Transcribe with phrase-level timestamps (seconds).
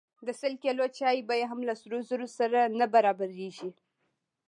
[0.27, 3.69] د سل کیلو چای بیه هم له سرو زرو سره نه برابریږي.